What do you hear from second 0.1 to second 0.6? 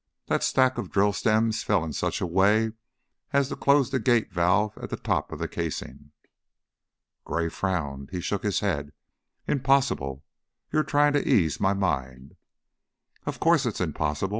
That